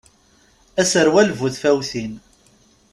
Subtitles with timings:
[0.81, 2.13] Aserwal bu tfawtin.